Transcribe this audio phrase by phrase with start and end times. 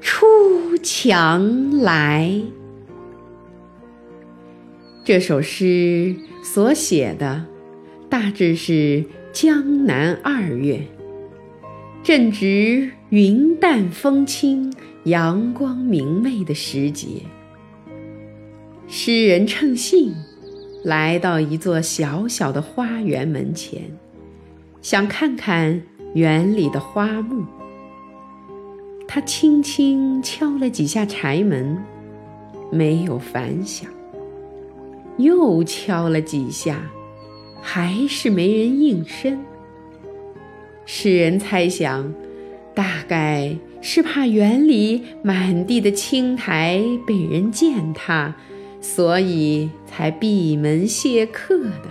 [0.00, 2.40] 出墙来。
[5.04, 7.46] 这首诗所写的
[8.08, 10.82] 大致是江南二月，
[12.02, 14.72] 正值云淡风轻、
[15.04, 17.06] 阳光明媚的时节。
[18.86, 20.14] 诗人乘兴
[20.84, 23.82] 来到一座小小的花园门前，
[24.80, 25.82] 想看看
[26.14, 27.44] 园里的花木。
[29.10, 31.78] 他轻轻敲了几下柴门，
[32.70, 33.90] 没有反响。
[35.16, 36.82] 又敲了几下，
[37.62, 39.42] 还是没人应声。
[40.84, 42.14] 诗人猜想，
[42.74, 48.36] 大概是怕园里满地的青苔被人践踏，
[48.80, 51.90] 所以才闭门谢客的。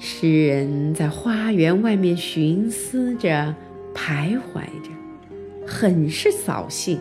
[0.00, 3.54] 诗人在花园外面寻思着，
[3.94, 4.90] 徘徊着，
[5.70, 6.98] 很是扫兴。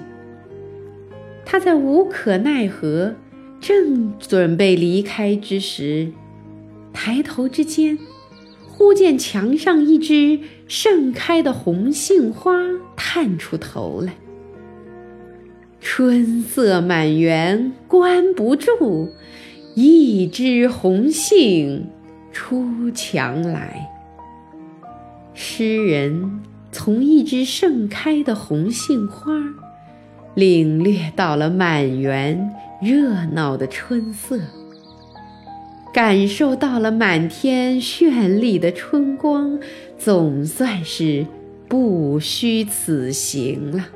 [1.44, 3.16] 他在无可奈何。
[3.61, 6.14] 正准备离开之时，
[6.94, 8.00] 抬头之间，
[8.70, 12.53] 忽见墙上一只盛开的红杏花
[12.95, 14.14] 探出头来。
[15.81, 19.09] 春色满园关不住，
[19.76, 21.89] 一枝红杏
[22.31, 23.89] 出墙来。
[25.33, 26.39] 诗人
[26.72, 29.34] 从一枝盛开的红杏花，
[30.36, 32.56] 领略到了满园。
[32.81, 34.39] 热闹的春色，
[35.93, 39.60] 感受到了满天绚丽的春光，
[39.98, 41.27] 总算是
[41.67, 43.89] 不虚此行了。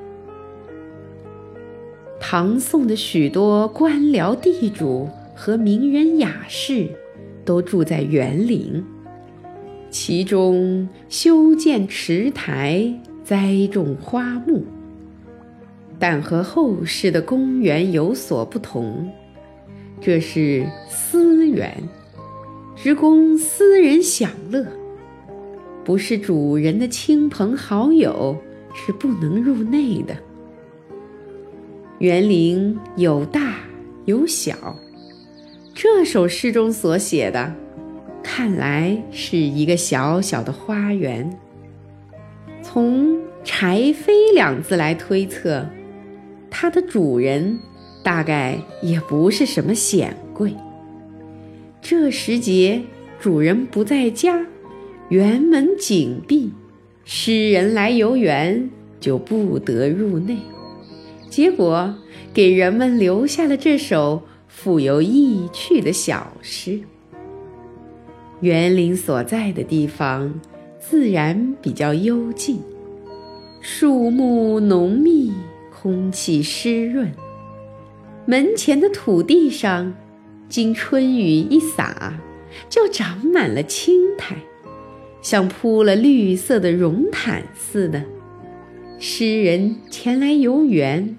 [2.20, 6.90] 唐宋的许多官僚地主和名人雅士，
[7.46, 8.84] 都住在园林，
[9.94, 12.92] 其中修建池台，
[13.24, 14.66] 栽种花木。
[16.00, 19.08] 但和后世的公园有所不同，
[20.02, 21.72] 这是私园，
[22.76, 24.66] 只供私人享乐，
[25.86, 28.36] 不是主人的亲朋好友
[28.74, 30.16] 是不能入内的。
[32.00, 33.58] 园林有大
[34.06, 34.76] 有小，
[35.76, 37.53] 这首诗中所写的，
[38.36, 41.38] 看来是一个小小的花园。
[42.64, 45.64] 从“柴扉”两字来推测。
[46.50, 47.60] 它的主人
[48.04, 50.56] 大概也不是什么显贵。
[51.80, 52.82] 这时节，
[53.20, 54.44] 主人不在家，
[55.10, 56.54] 园门紧闭，
[57.06, 58.68] 诗人来游园
[59.00, 60.38] 就不得入内。
[61.30, 61.94] 结果
[62.34, 66.80] 给人们留下了这首富有意趣的小诗。
[68.44, 70.38] 园林所在的地方，
[70.78, 72.59] 自然比较幽静，
[73.62, 75.31] 树木浓密。
[75.72, 77.12] 空气湿润，
[78.26, 79.94] 门前的土地上，
[80.48, 82.18] 经春雨一洒，
[82.70, 84.38] 就长满了青苔，
[85.22, 88.02] 像铺了绿色的绒毯似的。
[88.98, 91.18] 诗人前来游园，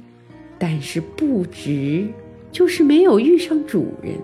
[0.58, 2.06] 但是不值，
[2.50, 4.14] 就是没有遇上主人。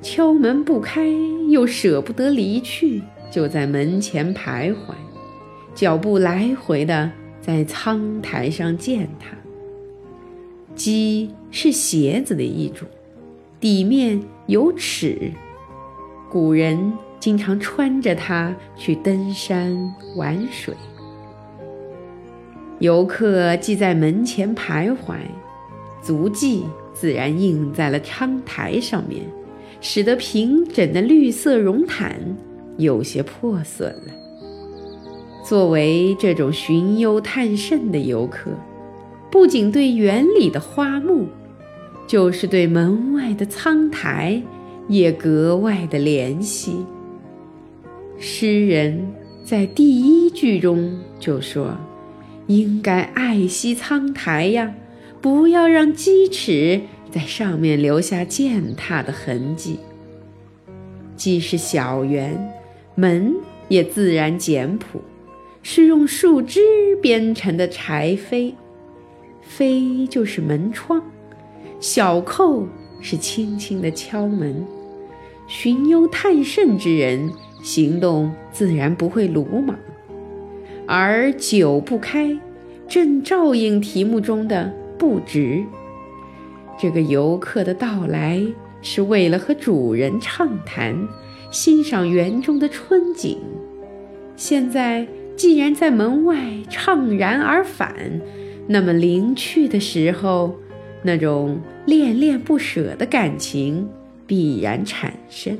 [0.00, 1.06] 敲门不开，
[1.48, 4.94] 又舍不得离去，就在门前徘徊，
[5.74, 7.10] 脚步来回的。
[7.40, 9.34] 在苍苔上践踏。
[10.76, 12.86] 屐是鞋子的一种，
[13.58, 15.32] 底面有齿，
[16.28, 19.74] 古人经常穿着它去登山
[20.14, 20.74] 玩水。
[22.80, 25.14] 游客既在门前徘徊，
[26.02, 29.22] 足迹自然印在了窗台上面，
[29.80, 32.36] 使得平整的绿色绒毯
[32.76, 34.12] 有些破损了。
[35.44, 38.50] 作为这种寻幽探胜的游客，
[39.30, 41.26] 不仅对园里的花木，
[42.06, 44.42] 就是对门外的苍苔，
[44.88, 46.84] 也格外的怜惜。
[48.18, 49.12] 诗人
[49.44, 51.76] 在第一句中就说
[52.48, 54.74] ：“应该爱惜苍苔呀，
[55.22, 59.78] 不要让鸡齿在上面留下践踏的痕迹。”
[61.16, 62.52] 既是小园，
[62.94, 63.34] 门
[63.68, 65.00] 也自然简朴。
[65.60, 66.60] 是用树枝
[67.02, 68.54] 编成的柴扉，
[69.44, 71.02] 扉就是门窗，
[71.80, 72.66] 小扣
[73.02, 74.64] 是轻轻的敲门，
[75.46, 77.30] 寻幽探胜之人
[77.62, 79.76] 行动自然不会鲁莽，
[80.86, 82.38] 而久不开
[82.88, 85.64] 正照应题目中的不直。
[86.78, 88.40] 这个游客的到来
[88.80, 90.96] 是为了和主人畅谈，
[91.50, 93.38] 欣赏园中的春景。
[94.36, 96.36] 现在既然在门外
[96.70, 98.20] 怅然而返，
[98.68, 100.54] 那么临去的时候，
[101.02, 103.88] 那种恋恋不舍的感情
[104.26, 105.58] 必然产生。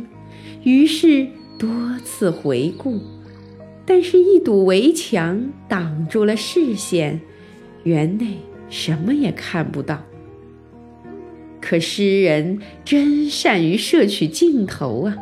[0.62, 1.26] 于是
[1.58, 1.68] 多
[2.04, 3.00] 次回顾，
[3.84, 7.20] 但是一堵围墙挡住了视线，
[7.82, 8.38] 园内
[8.68, 10.00] 什么也看不到。
[11.68, 15.18] 可诗人真善于摄取镜头啊！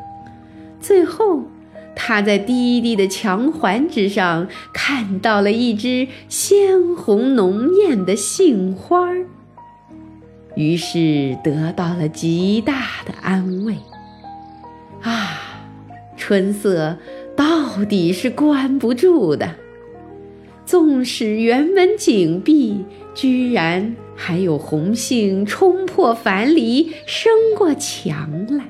[0.81, 1.43] 最后，
[1.97, 9.27] 他在低低的墙环之上看到了一只鲜红浓艳的杏花儿，
[10.55, 13.75] 于是得到了极大的安慰。
[15.03, 15.41] 啊，
[16.17, 16.97] 春色
[17.35, 19.57] 到底是关不住的，
[20.65, 22.85] 纵使园门紧闭，
[23.17, 23.97] 居然。
[24.17, 28.65] 还有红杏冲破樊篱，升过墙来。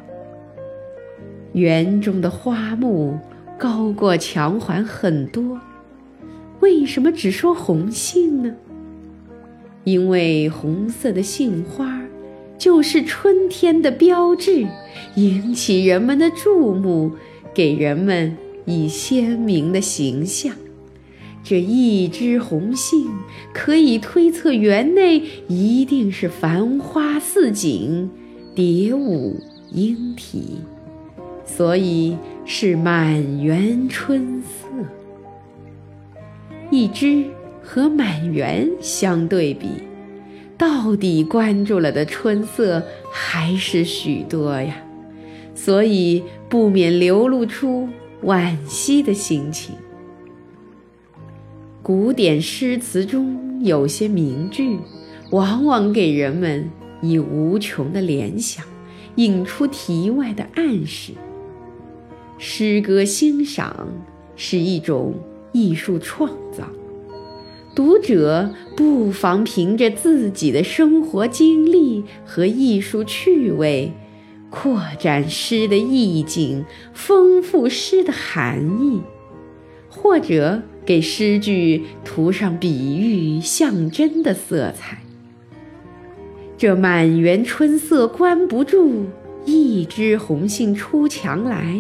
[1.52, 3.18] 园中的花木
[3.56, 5.58] 高过墙环很多，
[6.60, 8.54] 为什么只说红杏呢？
[9.84, 12.02] 因为红色的杏花
[12.58, 14.66] 就是春天的标志，
[15.14, 17.12] 引起人们的注目，
[17.54, 20.52] 给人们以鲜明的形象。
[21.48, 23.06] 这一枝红杏，
[23.54, 28.10] 可以推测园内一定是繁花似锦，
[28.52, 29.38] 蝶舞
[29.70, 30.58] 莺啼，
[31.44, 34.66] 所以是满园春色。
[36.72, 37.24] 一枝
[37.62, 39.68] 和满园相对比，
[40.58, 42.82] 到底关注了的春色
[43.12, 44.74] 还是许多呀，
[45.54, 47.88] 所以不免流露出
[48.24, 49.76] 惋惜的心情。
[51.86, 54.76] 古典诗词中有些名句，
[55.30, 56.68] 往往给人们
[57.00, 58.64] 以无穷的联想，
[59.14, 61.12] 引出题外的暗示。
[62.38, 63.86] 诗歌欣赏
[64.34, 65.14] 是一种
[65.52, 66.68] 艺术创造，
[67.72, 73.92] 读者不妨凭着自己的生活经历和艺术趣味，
[74.50, 79.00] 扩展诗的意境，丰富诗的含义，
[79.88, 80.62] 或者。
[80.86, 84.98] 给诗句涂上比喻、象征的色彩。
[86.56, 89.04] 这满园春色关不住，
[89.44, 91.78] 一枝红杏出墙来。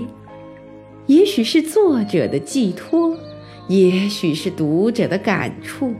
[1.06, 3.16] 也许是作者的寄托，
[3.68, 5.94] 也许是读者的感触。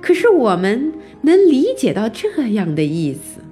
[0.00, 0.92] 可是我们
[1.22, 3.42] 能理解到这样的意思：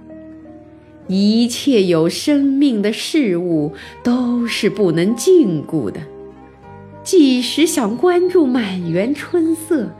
[1.08, 3.72] 一切有生命的事物
[4.04, 6.00] 都是不能禁锢的。
[7.06, 9.94] 即使想关注满园春色，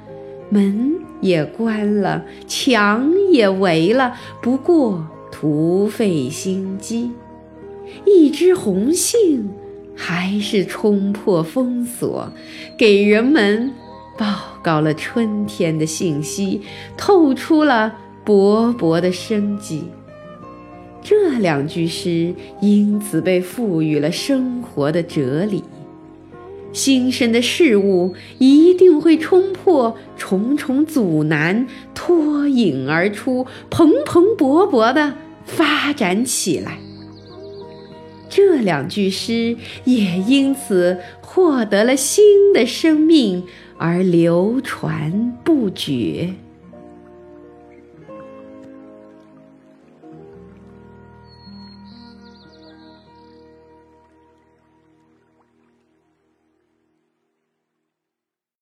[0.50, 7.12] 门也关了，墙也围了，不过徒费心机。
[8.05, 9.49] 一枝红杏，
[9.94, 12.29] 还是冲破封锁，
[12.76, 13.73] 给人们
[14.19, 14.26] 报
[14.61, 16.62] 告了春天的信息，
[16.97, 17.94] 透出了
[18.25, 19.84] 勃勃的生机。
[21.05, 25.63] 这两句诗因此被赋予了生活的哲理。
[26.77, 35.15] 新生的事物一定会冲破重重阻难，脱颖而出，蓬蓬勃勃地
[35.47, 36.79] 发展起来。
[38.29, 43.43] 这两句诗也因此获得了新的生命，
[43.79, 46.35] 而流传不绝。